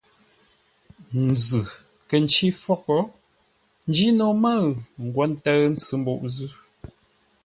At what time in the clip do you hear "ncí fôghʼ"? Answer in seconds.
2.23-2.99